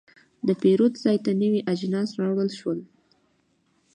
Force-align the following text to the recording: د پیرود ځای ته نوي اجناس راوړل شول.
د 0.47 0.49
پیرود 0.61 0.93
ځای 1.03 1.17
ته 1.25 1.31
نوي 1.41 1.61
اجناس 1.73 2.09
راوړل 2.21 2.51
شول. 2.59 2.79